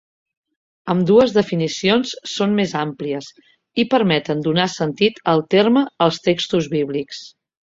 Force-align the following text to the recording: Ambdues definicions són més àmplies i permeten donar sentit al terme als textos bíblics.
Ambdues 0.93 1.33
definicions 1.35 2.13
són 2.35 2.57
més 2.61 2.73
àmplies 2.81 3.29
i 3.83 3.87
permeten 3.93 4.41
donar 4.51 4.67
sentit 4.79 5.23
al 5.35 5.45
terme 5.57 5.85
als 6.07 6.23
textos 6.31 6.73
bíblics. 6.77 7.23